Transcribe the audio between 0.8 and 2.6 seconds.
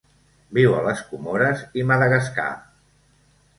les Comores i Madagascar.